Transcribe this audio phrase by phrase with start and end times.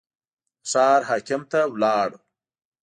[0.63, 2.09] د ښار حاکم ته لاړ.